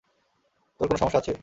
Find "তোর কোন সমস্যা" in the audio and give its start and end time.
0.79-1.19